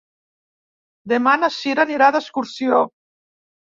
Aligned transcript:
Demà 1.13 1.35
na 1.41 1.51
Sira 1.57 1.85
anirà 1.87 2.09
d'excursió. 2.17 2.85